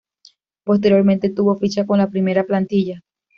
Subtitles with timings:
[0.65, 3.01] Posteriormente, tuvo ficha con la primera plantilla.